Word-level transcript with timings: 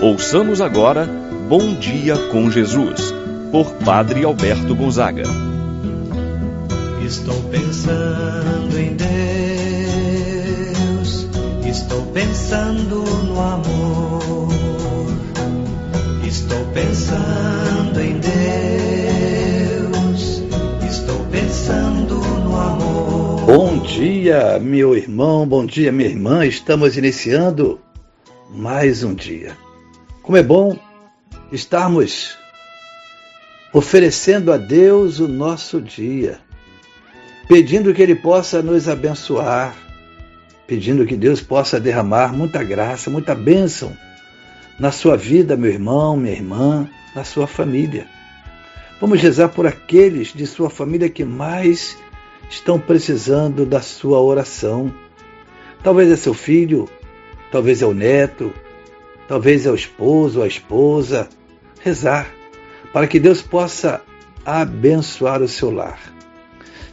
Ouçamos 0.00 0.60
agora 0.60 1.08
Bom 1.48 1.74
Dia 1.74 2.16
com 2.30 2.50
Jesus, 2.50 3.14
por 3.50 3.72
Padre 3.76 4.24
Alberto 4.24 4.74
Gonzaga. 4.74 5.22
Estou 7.02 7.40
pensando 7.44 8.78
em 8.78 8.94
Deus, 10.74 11.26
estou 11.64 12.02
pensando 12.12 13.04
no 13.24 13.40
amor, 13.40 14.48
estou 16.26 16.62
pensando 16.74 17.98
em 17.98 18.18
Deus, 19.78 20.42
estou 20.86 21.20
pensando 21.30 22.16
no 22.16 22.54
amor. 22.54 23.46
Bom 23.46 23.78
dia, 23.78 24.58
meu 24.58 24.94
irmão, 24.94 25.48
bom 25.48 25.64
dia, 25.64 25.90
minha 25.90 26.10
irmã. 26.10 26.44
Estamos 26.44 26.98
iniciando 26.98 27.80
mais 28.54 29.02
um 29.02 29.14
dia. 29.14 29.65
Como 30.26 30.36
é 30.36 30.42
bom 30.42 30.76
estarmos 31.52 32.36
oferecendo 33.72 34.52
a 34.52 34.56
Deus 34.56 35.20
o 35.20 35.28
nosso 35.28 35.80
dia, 35.80 36.40
pedindo 37.46 37.94
que 37.94 38.02
Ele 38.02 38.16
possa 38.16 38.60
nos 38.60 38.88
abençoar, 38.88 39.76
pedindo 40.66 41.06
que 41.06 41.14
Deus 41.16 41.40
possa 41.40 41.78
derramar 41.78 42.32
muita 42.32 42.64
graça, 42.64 43.08
muita 43.08 43.36
bênção 43.36 43.96
na 44.80 44.90
sua 44.90 45.16
vida, 45.16 45.56
meu 45.56 45.70
irmão, 45.70 46.16
minha 46.16 46.34
irmã, 46.34 46.90
na 47.14 47.22
sua 47.22 47.46
família. 47.46 48.08
Vamos 49.00 49.22
rezar 49.22 49.50
por 49.50 49.64
aqueles 49.64 50.32
de 50.32 50.44
sua 50.44 50.68
família 50.68 51.08
que 51.08 51.24
mais 51.24 51.96
estão 52.50 52.80
precisando 52.80 53.64
da 53.64 53.80
sua 53.80 54.20
oração. 54.20 54.92
Talvez 55.84 56.10
é 56.10 56.16
seu 56.16 56.34
filho, 56.34 56.88
talvez 57.52 57.80
é 57.80 57.86
o 57.86 57.94
neto, 57.94 58.52
talvez 59.28 59.66
é 59.66 59.70
o 59.70 59.74
esposo, 59.74 60.42
a 60.42 60.46
esposa, 60.46 61.28
rezar 61.80 62.28
para 62.92 63.06
que 63.06 63.20
Deus 63.20 63.42
possa 63.42 64.02
abençoar 64.44 65.42
o 65.42 65.48
seu 65.48 65.70
lar. 65.70 65.98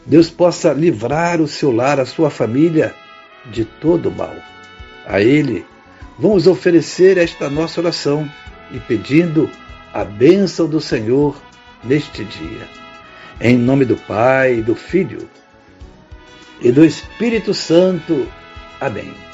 Deus 0.04 0.28
possa 0.28 0.72
livrar 0.72 1.40
o 1.40 1.48
seu 1.48 1.72
lar, 1.72 1.98
a 1.98 2.04
sua 2.04 2.28
família 2.28 2.94
de 3.46 3.64
todo 3.64 4.10
mal. 4.10 4.34
A 5.06 5.20
Ele 5.20 5.64
vamos 6.18 6.46
oferecer 6.46 7.16
esta 7.16 7.48
nossa 7.48 7.80
oração 7.80 8.30
e 8.70 8.78
pedindo 8.78 9.48
a 9.92 10.04
bênção 10.04 10.68
do 10.68 10.80
Senhor 10.80 11.40
neste 11.82 12.24
dia. 12.24 12.68
Em 13.40 13.56
nome 13.56 13.84
do 13.84 13.96
Pai, 13.96 14.62
do 14.62 14.74
Filho 14.74 15.28
e 16.60 16.70
do 16.70 16.84
Espírito 16.84 17.54
Santo. 17.54 18.26
Amém 18.80 19.33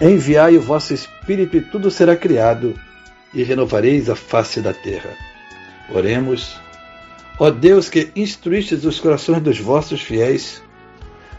Enviai 0.00 0.56
o 0.56 0.60
vosso 0.60 0.94
Espírito 0.94 1.56
e 1.56 1.60
tudo 1.60 1.90
será 1.90 2.14
criado, 2.14 2.78
e 3.34 3.42
renovareis 3.42 4.08
a 4.08 4.14
face 4.14 4.60
da 4.60 4.72
terra. 4.72 5.10
Oremos. 5.92 6.56
Ó 7.40 7.50
Deus 7.50 7.88
que 7.88 8.12
instruístes 8.14 8.84
os 8.84 9.00
corações 9.00 9.42
dos 9.42 9.58
vossos 9.58 10.00
fiéis, 10.00 10.62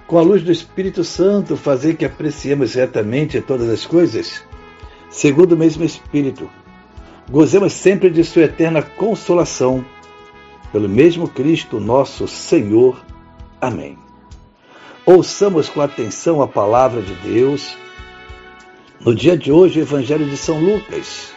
com 0.05 0.17
a 0.17 0.21
luz 0.21 0.43
do 0.43 0.51
Espírito 0.51 1.05
Santo, 1.05 1.55
fazer 1.55 1.95
que 1.95 2.03
apreciemos 2.03 2.73
retamente 2.73 3.39
todas 3.39 3.69
as 3.69 3.85
coisas, 3.85 4.43
segundo 5.09 5.53
o 5.53 5.57
mesmo 5.57 5.85
Espírito. 5.85 6.49
Gozemos 7.29 7.71
sempre 7.71 8.09
de 8.09 8.25
Sua 8.25 8.43
eterna 8.43 8.81
consolação, 8.81 9.85
pelo 10.71 10.89
mesmo 10.89 11.29
Cristo 11.29 11.79
nosso 11.79 12.27
Senhor. 12.27 12.99
Amém. 13.61 13.97
Ouçamos 15.05 15.69
com 15.69 15.79
atenção 15.79 16.41
a 16.41 16.47
palavra 16.47 17.01
de 17.01 17.13
Deus 17.15 17.77
no 19.05 19.15
dia 19.15 19.37
de 19.37 19.51
hoje, 19.51 19.79
o 19.79 19.83
Evangelho 19.83 20.29
de 20.29 20.35
São 20.35 20.59
Lucas, 20.59 21.31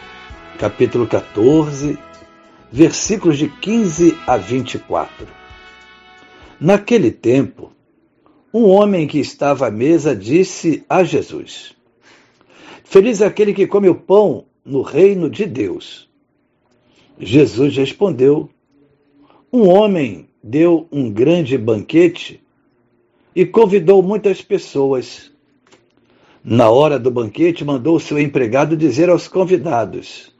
capítulo 0.59 1.07
14, 1.07 1.97
versículos 2.71 3.37
de 3.37 3.47
15 3.47 4.17
a 4.27 4.35
24. 4.35 5.27
Naquele 6.59 7.09
tempo, 7.09 7.71
um 8.53 8.65
homem 8.65 9.07
que 9.07 9.19
estava 9.19 9.67
à 9.67 9.71
mesa 9.71 10.15
disse 10.15 10.83
a 10.89 11.03
Jesus: 11.03 11.73
Feliz 12.83 13.21
é 13.21 13.25
aquele 13.25 13.53
que 13.53 13.65
come 13.65 13.87
o 13.87 13.95
pão 13.95 14.45
no 14.65 14.81
reino 14.81 15.29
de 15.29 15.45
Deus. 15.45 16.09
Jesus 17.17 17.77
respondeu: 17.77 18.49
Um 19.51 19.69
homem 19.69 20.27
deu 20.43 20.85
um 20.91 21.09
grande 21.09 21.57
banquete 21.57 22.43
e 23.33 23.45
convidou 23.45 24.03
muitas 24.03 24.41
pessoas. 24.41 25.32
Na 26.45 26.69
hora 26.69 26.99
do 26.99 27.09
banquete, 27.09 27.63
mandou 27.63 27.97
seu 28.01 28.19
empregado 28.19 28.75
dizer 28.75 29.09
aos 29.09 29.29
convidados: 29.29 30.35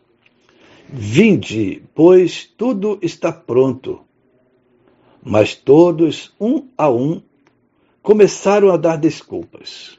Vinde, 0.89 1.81
pois 1.95 2.45
tudo 2.57 2.99
está 3.01 3.31
pronto. 3.31 4.01
Mas 5.23 5.55
todos, 5.55 6.33
um 6.37 6.67
a 6.77 6.89
um, 6.89 7.21
começaram 8.01 8.69
a 8.69 8.75
dar 8.75 8.97
desculpas. 8.97 9.97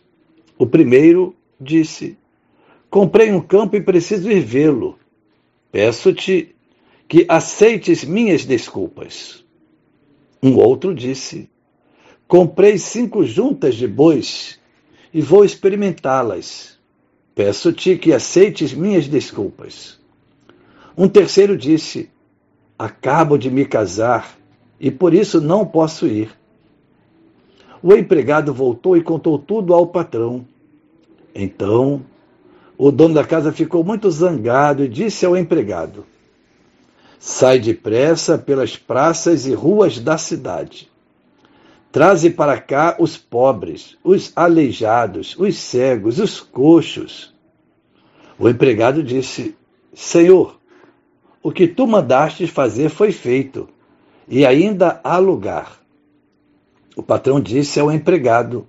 O 0.59 0.67
primeiro 0.67 1.35
disse: 1.59 2.19
Comprei 2.91 3.33
um 3.33 3.41
campo 3.41 3.75
e 3.75 3.81
preciso 3.81 4.31
ir 4.31 4.41
vê-lo. 4.41 4.99
Peço-te 5.73 6.55
que 7.09 7.25
aceites 7.27 8.05
minhas 8.05 8.45
desculpas. 8.45 9.43
Um 10.43 10.59
outro 10.59 10.95
disse: 10.95 11.49
Comprei 12.29 12.77
cinco 12.77 13.25
juntas 13.25 13.75
de 13.75 13.89
bois 13.89 14.61
e 15.15 15.23
vou 15.23 15.45
experimentá-las. 15.45 16.77
Peço-te 17.37 17.97
que 17.97 18.13
aceites 18.13 18.75
minhas 18.75 19.07
desculpas. 19.07 20.01
Um 20.99 21.09
terceiro 21.09 21.57
disse: 21.57 22.11
Acabo 22.77 23.39
de 23.39 23.49
me 23.49 23.65
casar 23.65 24.37
e 24.79 24.91
por 24.91 25.15
isso 25.15 25.41
não 25.41 25.65
posso 25.65 26.09
ir. 26.09 26.37
O 27.81 27.95
empregado 27.95 28.53
voltou 28.53 28.97
e 28.97 29.03
contou 29.03 29.39
tudo 29.39 29.73
ao 29.73 29.87
patrão. 29.87 30.45
Então, 31.33 32.05
o 32.77 32.91
dono 32.91 33.15
da 33.15 33.25
casa 33.25 33.53
ficou 33.53 33.85
muito 33.85 34.11
zangado 34.11 34.85
e 34.85 34.89
disse 34.89 35.25
ao 35.25 35.37
empregado: 35.37 36.05
Sai 37.21 37.61
depressa 37.61 38.37
pelas 38.37 38.77
praças 38.77 39.47
e 39.47 39.55
ruas 39.55 40.01
da 40.01 40.19
cidade 40.19 40.93
Traze 41.95 42.29
para 42.29 42.61
cá 42.61 42.97
os 42.99 43.17
pobres, 43.17 43.97
os 44.03 44.33
aleijados, 44.35 45.39
os 45.39 45.57
cegos, 45.57 46.19
os 46.19 46.41
coxos. 46.41 47.33
O 48.37 48.49
empregado 48.49 49.01
disse: 49.01 49.57
Senhor, 49.95 50.59
o 51.41 51.53
que 51.53 51.69
tu 51.69 51.87
mandaste 51.87 52.49
fazer 52.49 52.89
foi 52.89 53.13
feito, 53.13 53.69
e 54.27 54.45
ainda 54.45 55.01
há 55.05 55.19
lugar. 55.19 55.79
O 56.97 57.03
patrão 57.03 57.41
disse 57.41 57.79
ao 57.79 57.93
empregado: 57.93 58.67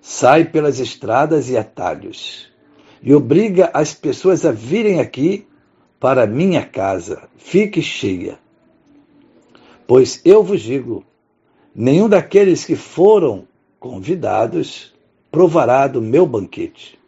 Sai 0.00 0.46
pelas 0.46 0.80
estradas 0.80 1.50
e 1.50 1.56
atalhos, 1.58 2.50
e 3.02 3.14
obriga 3.14 3.70
as 3.74 3.92
pessoas 3.92 4.46
a 4.46 4.52
virem 4.52 5.00
aqui 5.00 5.46
para 6.00 6.26
minha 6.26 6.64
casa, 6.64 7.28
fique 7.36 7.82
cheia. 7.82 8.38
Pois 9.86 10.22
eu 10.24 10.42
vos 10.42 10.62
digo, 10.62 11.04
Nenhum 11.80 12.08
daqueles 12.08 12.64
que 12.64 12.74
foram 12.74 13.46
convidados 13.78 14.92
provará 15.30 15.86
do 15.86 16.02
meu 16.02 16.26
banquete. 16.26 16.98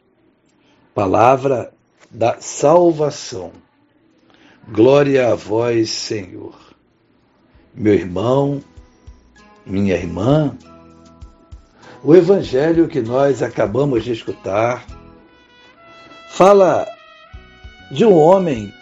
Palavra 0.95 1.73
da 2.09 2.41
salvação. 2.41 3.51
Glória 4.69 5.33
a 5.33 5.35
vós, 5.35 5.91
Senhor. 5.91 6.55
Meu 7.75 7.95
irmão, 7.95 8.63
minha 9.67 9.97
irmã, 9.97 10.57
o 12.05 12.15
evangelho 12.15 12.87
que 12.87 13.01
nós 13.01 13.43
acabamos 13.43 14.05
de 14.05 14.13
escutar 14.13 14.87
fala 16.29 16.87
de 17.91 18.05
um 18.05 18.17
homem 18.17 18.73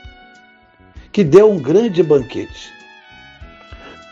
que 1.10 1.24
deu 1.24 1.50
um 1.50 1.58
grande 1.58 2.02
banquete. 2.02 2.70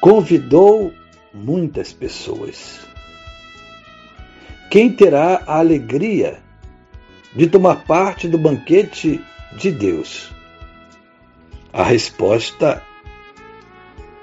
Convidou 0.01 0.91
muitas 1.37 1.93
pessoas. 1.93 2.81
Quem 4.71 4.91
terá 4.91 5.43
a 5.47 5.59
alegria 5.59 6.43
de 7.35 7.47
tomar 7.47 7.85
parte 7.85 8.27
do 8.27 8.39
banquete 8.39 9.23
de 9.57 9.71
Deus? 9.71 10.33
A 11.73 11.83
resposta 11.83 12.83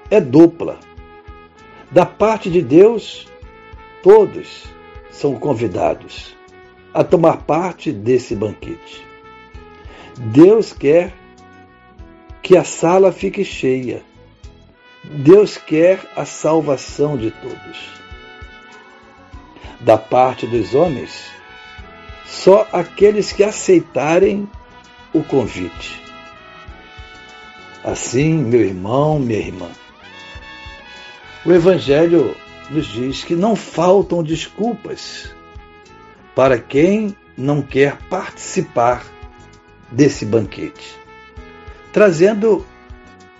é 0.09 0.19
dupla. 0.19 0.79
Da 1.91 2.05
parte 2.05 2.49
de 2.49 2.61
Deus, 2.61 3.27
todos 4.01 4.63
são 5.11 5.35
convidados 5.35 6.35
a 6.93 7.03
tomar 7.03 7.37
parte 7.43 7.91
desse 7.91 8.35
banquete. 8.35 9.05
Deus 10.17 10.73
quer 10.73 11.13
que 12.41 12.57
a 12.57 12.63
sala 12.63 13.11
fique 13.11 13.45
cheia. 13.45 14.03
Deus 15.03 15.57
quer 15.57 15.99
a 16.15 16.25
salvação 16.25 17.17
de 17.17 17.29
todos. 17.29 17.89
Da 19.81 19.97
parte 19.97 20.47
dos 20.47 20.73
homens, 20.73 21.29
só 22.25 22.67
aqueles 22.71 23.33
que 23.33 23.43
aceitarem 23.43 24.49
o 25.13 25.21
convite. 25.21 26.01
Assim, 27.83 28.33
meu 28.33 28.61
irmão, 28.61 29.19
minha 29.19 29.39
irmã, 29.39 29.69
o 31.45 31.51
Evangelho 31.51 32.35
nos 32.69 32.87
diz 32.87 33.25
que 33.25 33.35
não 33.35 33.57
faltam 33.57 34.23
desculpas 34.23 35.35
para 36.33 36.57
quem 36.57 37.13
não 37.37 37.61
quer 37.61 37.97
participar 38.09 39.05
desse 39.91 40.25
banquete, 40.25 40.97
trazendo 41.91 42.65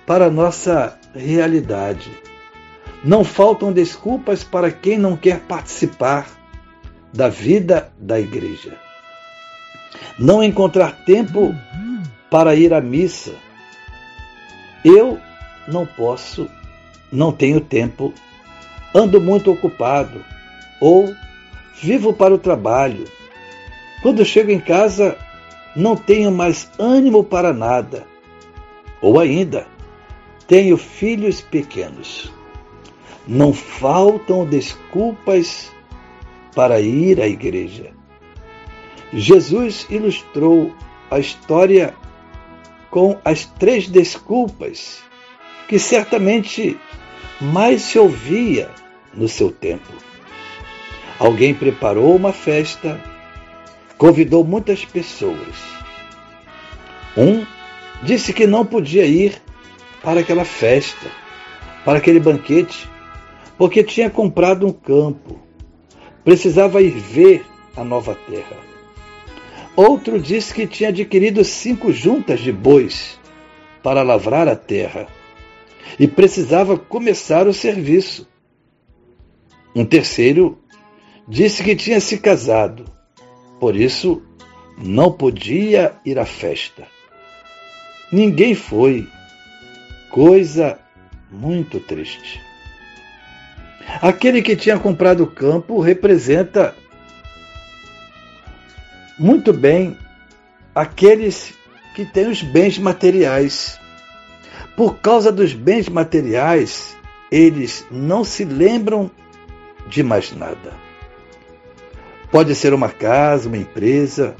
para 0.06 0.30
nossa 0.30 1.00
realidade. 1.14 2.12
Não 3.04 3.24
faltam 3.24 3.72
desculpas 3.72 4.44
para 4.44 4.72
quem 4.72 4.98
não 4.98 5.16
quer 5.16 5.42
participar 5.42 6.28
da 7.14 7.30
vida 7.30 7.92
da 7.98 8.20
igreja. 8.20 8.78
Não 10.18 10.44
encontrar 10.44 11.04
tempo 11.06 11.54
para 12.30 12.56
ir 12.56 12.74
à 12.74 12.82
missa. 12.82 13.34
Eu 14.84 15.20
não 15.68 15.86
posso 15.86 16.50
não 17.14 17.32
tenho 17.32 17.62
tempo, 17.62 18.12
ando 18.94 19.22
muito 19.22 19.52
ocupado 19.52 20.26
ou 20.82 21.14
vivo 21.80 22.12
para 22.12 22.34
o 22.34 22.40
trabalho. 22.40 23.06
Quando 24.02 24.26
chego 24.26 24.50
em 24.50 24.60
casa, 24.60 25.16
não 25.76 25.96
tenho 25.96 26.32
mais 26.32 26.70
ânimo 26.80 27.24
para 27.24 27.54
nada. 27.54 28.04
Ou 29.00 29.20
ainda, 29.20 29.68
tenho 30.48 30.78
filhos 30.78 31.42
pequenos. 31.42 32.32
Não 33.28 33.54
faltam 33.54 34.46
desculpas 34.46 35.72
para 36.56 36.82
ir 36.82 37.22
à 37.22 37.28
igreja. 37.28 37.92
Jesus 39.14 39.88
ilustrou 39.90 40.74
a 41.10 41.20
história 41.20 41.94
com 42.90 43.18
as 43.24 43.46
três 43.46 43.88
desculpas 43.88 45.02
que 45.68 45.80
certamente 45.80 46.78
mais 47.40 47.82
se 47.82 47.98
ouvia 47.98 48.70
no 49.14 49.28
seu 49.28 49.52
tempo. 49.52 49.92
Alguém 51.20 51.54
preparou 51.54 52.16
uma 52.16 52.34
festa, 52.34 53.00
convidou 53.98 54.44
muitas 54.44 54.84
pessoas. 54.84 55.56
Um 57.16 57.46
disse 58.02 58.34
que 58.34 58.46
não 58.46 58.66
podia 58.66 59.06
ir 59.06 59.42
para 60.04 60.20
aquela 60.20 60.44
festa, 60.44 61.10
para 61.86 61.98
aquele 61.98 62.20
banquete, 62.20 62.90
porque 63.58 63.84
tinha 63.84 64.10
comprado 64.10 64.68
um 64.68 64.74
campo, 64.74 65.40
precisava 66.24 66.82
ir 66.82 66.92
ver 66.92 67.46
a 67.76 67.84
nova 67.84 68.14
terra. 68.14 68.58
Outro 69.76 70.20
disse 70.20 70.54
que 70.54 70.68
tinha 70.68 70.90
adquirido 70.90 71.44
cinco 71.44 71.92
juntas 71.92 72.42
de 72.42 72.52
bois 72.52 73.20
para 73.82 74.04
lavrar 74.04 74.48
a 74.48 74.56
terra 74.56 75.08
e 75.98 76.08
precisava 76.08 76.78
começar 76.78 77.48
o 77.48 77.54
serviço. 77.54 78.28
Um 79.76 79.86
terceiro 79.86 80.60
disse 81.28 81.64
que 81.64 81.76
tinha 81.76 82.00
se 82.00 82.18
casado, 82.20 82.86
por 83.60 83.76
isso 83.76 84.22
não 84.78 85.12
podia 85.12 85.96
ir 86.06 86.20
à 86.20 86.26
festa. 86.26 86.88
Ninguém 88.12 88.54
foi, 88.54 89.08
coisa 90.14 90.78
muito 91.32 91.80
triste. 91.80 92.40
Aquele 94.00 94.44
que 94.44 94.56
tinha 94.56 94.78
comprado 94.78 95.24
o 95.24 95.28
campo 95.28 95.80
representa 95.80 96.76
muito 99.18 99.52
bem 99.52 99.98
aqueles 100.76 101.56
que 101.96 102.06
têm 102.06 102.30
os 102.30 102.44
bens 102.44 102.78
materiais. 102.78 103.80
Por 104.78 105.00
causa 105.00 105.32
dos 105.32 105.52
bens 105.52 105.90
materiais, 105.90 106.96
eles 107.32 107.84
não 107.90 108.24
se 108.24 108.46
lembram 108.46 109.10
de 109.88 110.04
mais 110.04 110.32
nada. 110.32 110.74
Pode 112.32 112.54
ser 112.54 112.72
uma 112.72 112.90
casa, 112.90 113.48
uma 113.48 113.58
empresa. 113.58 114.36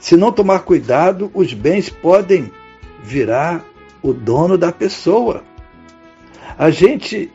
Se 0.00 0.16
não 0.16 0.32
tomar 0.32 0.60
cuidado, 0.60 1.30
os 1.32 1.54
bens 1.54 1.88
podem 1.88 2.50
virar 3.04 3.69
o 4.02 4.12
dono 4.12 4.56
da 4.56 4.72
pessoa. 4.72 5.42
A 6.58 6.70
gente 6.70 7.30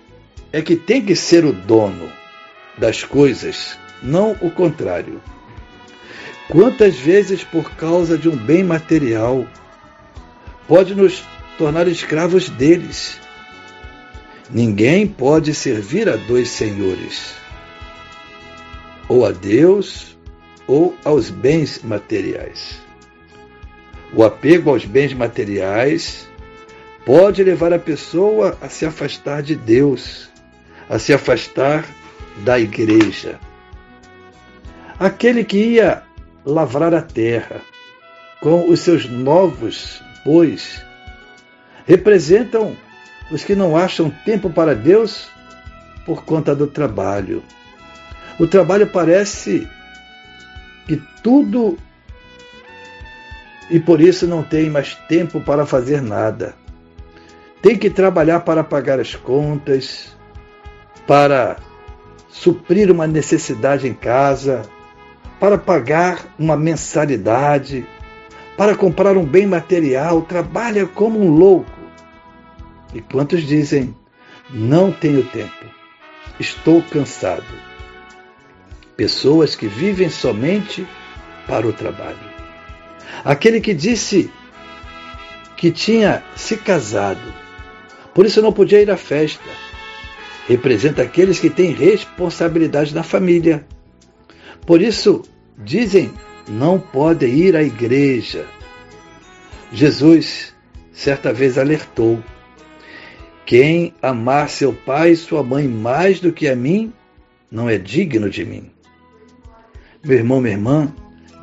é 0.52 0.62
que 0.62 0.76
tem 0.76 1.02
que 1.02 1.16
ser 1.16 1.44
o 1.46 1.54
dono 1.54 2.12
das 2.78 3.04
coisas, 3.04 3.78
não 4.02 4.32
o 4.42 4.52
contrário. 4.52 5.22
Quantas 6.50 6.96
vezes, 6.96 7.44
por 7.44 7.72
causa 7.72 8.18
de 8.18 8.30
um 8.30 8.36
bem 8.36 8.64
material, 8.64 9.48
pode 10.68 10.94
nos 10.94 11.24
tornar 11.58 11.88
escravos 11.88 12.50
deles. 12.50 13.20
Ninguém 14.50 15.08
pode 15.08 15.56
servir 15.56 16.08
a 16.08 16.16
dois 16.16 16.50
senhores, 16.50 17.34
ou 19.08 19.26
a 19.26 19.32
Deus 19.32 20.16
ou 20.68 20.96
aos 21.04 21.30
bens 21.30 21.82
materiais. 21.84 22.80
O 24.14 24.24
apego 24.24 24.70
aos 24.70 24.86
bens 24.86 25.14
materiais 25.14 26.28
pode 27.06 27.44
levar 27.44 27.72
a 27.72 27.80
pessoa 27.80 28.58
a 28.60 28.68
se 28.68 28.86
afastar 28.86 29.44
de 29.44 29.56
Deus, 29.56 30.30
a 30.90 30.98
se 30.98 31.14
afastar 31.14 31.86
da 32.44 32.60
igreja. 32.60 33.40
Aquele 35.00 35.44
que 35.44 35.58
ia 35.58 36.04
lavrar 36.44 36.94
a 36.94 37.02
terra 37.02 37.62
com 38.42 38.70
os 38.70 38.80
seus 38.80 39.08
novos 39.08 40.02
bois 40.26 40.84
representam 41.86 42.76
os 43.32 43.44
que 43.44 43.56
não 43.56 43.78
acham 43.78 44.10
tempo 44.26 44.50
para 44.50 44.76
Deus 44.76 45.28
por 46.06 46.24
conta 46.24 46.56
do 46.56 46.68
trabalho. 46.68 47.44
O 48.40 48.48
trabalho 48.48 48.88
parece 48.88 49.68
que 50.88 51.02
tudo 51.22 51.78
e 53.70 53.80
por 53.80 54.02
isso 54.02 54.28
não 54.28 54.44
tem 54.44 54.70
mais 54.70 54.96
tempo 55.08 55.42
para 55.42 55.66
fazer 55.66 56.02
nada. 56.02 56.56
Tem 57.66 57.76
que 57.76 57.90
trabalhar 57.90 58.42
para 58.42 58.64
pagar 58.64 59.00
as 59.00 59.16
contas, 59.16 60.16
para 61.08 61.58
suprir 62.30 62.92
uma 62.92 63.08
necessidade 63.08 63.88
em 63.88 63.94
casa, 63.96 64.62
para 65.40 65.58
pagar 65.58 66.32
uma 66.38 66.56
mensalidade, 66.56 67.84
para 68.56 68.76
comprar 68.76 69.18
um 69.18 69.26
bem 69.26 69.48
material, 69.48 70.22
trabalha 70.22 70.86
como 70.86 71.20
um 71.20 71.32
louco. 71.32 71.72
E 72.94 73.02
quantos 73.02 73.42
dizem: 73.42 73.96
Não 74.52 74.92
tenho 74.92 75.24
tempo, 75.24 75.66
estou 76.40 76.84
cansado. 76.84 77.52
Pessoas 78.96 79.56
que 79.56 79.66
vivem 79.66 80.12
somente 80.12 80.88
para 81.48 81.66
o 81.66 81.74
trabalho. 81.74 82.30
Aquele 83.24 83.60
que 83.60 83.74
disse 83.74 84.30
que 85.58 85.72
tinha 85.72 86.24
se 86.36 86.58
casado, 86.58 87.45
por 88.16 88.26
isso 88.26 88.42
não 88.42 88.54
podia 88.54 88.82
ir 88.82 88.90
à 88.90 88.96
festa, 88.96 89.44
representa 90.48 91.02
aqueles 91.02 91.38
que 91.38 91.50
têm 91.50 91.74
responsabilidade 91.74 92.96
na 92.96 93.04
família. 93.04 93.68
Por 94.66 94.82
isso, 94.82 95.22
dizem, 95.58 96.10
não 96.48 96.80
podem 96.80 97.30
ir 97.30 97.58
à 97.58 97.62
igreja. 97.62 98.46
Jesus 99.70 100.56
certa 100.94 101.34
vez 101.34 101.58
alertou 101.58 102.24
quem 103.46 103.94
amar 104.02 104.48
seu 104.48 104.72
pai 104.72 105.12
e 105.12 105.18
sua 105.18 105.44
mãe 105.44 105.68
mais 105.68 106.22
do 106.22 106.32
que 106.32 106.48
a 106.48 106.56
mim, 106.56 106.94
não 107.52 107.70
é 107.70 107.78
digno 107.78 108.30
de 108.30 108.46
mim. 108.46 108.72
Meu 110.02 110.18
irmão, 110.18 110.40
minha 110.40 110.54
irmã, 110.54 110.96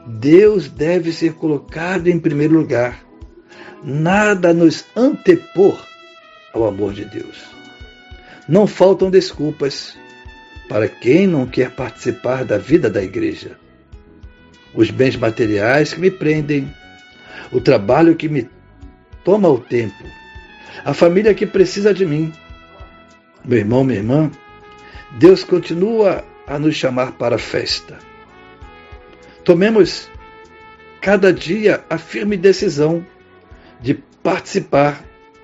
Deus 0.07 0.71
deve 0.71 1.13
ser 1.13 1.35
colocado 1.35 2.09
em 2.09 2.19
primeiro 2.19 2.55
lugar. 2.55 3.05
Nada 3.85 4.55
nos 4.55 4.87
antepor 4.97 5.92
ao 6.53 6.67
amor 6.67 6.93
de 6.93 7.05
Deus. 7.05 7.45
Não 8.49 8.67
faltam 8.67 9.11
desculpas 9.11 9.97
para 10.69 10.89
quem 10.89 11.27
não 11.27 11.47
quer 11.47 11.71
participar 11.71 12.45
da 12.45 12.59
vida 12.59 12.89
da 12.91 13.03
igreja. 13.03 13.59
Os 14.75 14.91
bens 14.91 15.17
materiais 15.17 15.93
que 15.93 16.01
me 16.01 16.11
prendem, 16.11 16.73
o 17.53 17.61
trabalho 17.61 18.17
que 18.17 18.29
me 18.29 18.49
toma 19.23 19.49
o 19.49 19.59
tempo. 19.59 20.05
A 20.85 20.95
família 20.95 21.35
que 21.35 21.47
precisa 21.47 21.93
de 21.93 22.07
mim. 22.07 22.33
Meu 23.45 23.59
irmão, 23.59 23.85
minha 23.85 23.99
irmã, 23.99 24.31
Deus 25.19 25.45
continua 25.45 26.25
a 26.47 26.59
nos 26.59 26.75
chamar 26.75 27.13
para 27.13 27.37
a 27.37 27.39
festa. 27.39 27.99
Tomemos 29.45 30.09
cada 31.01 31.33
dia 31.33 31.85
a 31.91 31.99
firme 31.99 32.37
decisão 32.37 33.05
de 33.81 33.95
participar 34.23 35.05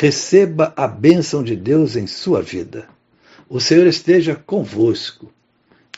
receba 0.00 0.72
a 0.78 0.88
bênção 0.88 1.44
de 1.44 1.54
Deus 1.54 1.94
em 1.94 2.06
sua 2.06 2.40
vida. 2.40 2.88
O 3.46 3.60
Senhor 3.60 3.86
esteja 3.86 4.34
convosco. 4.34 5.30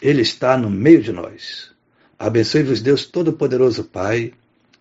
Ele 0.03 0.23
está 0.23 0.59
no 0.59 0.69
meio 0.69 1.01
de 1.01 1.13
nós. 1.13 1.71
Abençoe-vos, 2.19 2.83
Deus 2.83 3.05
Todo-Poderoso, 3.05 3.85
Pai, 3.85 4.33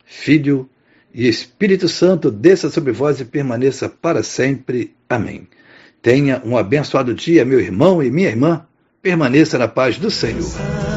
Filho 0.03 0.67
e 1.13 1.27
Espírito 1.27 1.87
Santo, 1.87 2.31
desça 2.31 2.71
sobre 2.71 2.91
vós 2.91 3.19
e 3.19 3.25
permaneça 3.25 3.87
para 3.87 4.23
sempre. 4.23 4.95
Amém. 5.07 5.47
Tenha 6.01 6.41
um 6.43 6.57
abençoado 6.57 7.13
dia, 7.13 7.45
meu 7.45 7.59
irmão 7.59 8.01
e 8.01 8.09
minha 8.09 8.29
irmã. 8.29 8.65
Permaneça 9.03 9.55
na 9.55 9.67
paz 9.67 9.99
do 9.99 10.09
Senhor. 10.09 10.90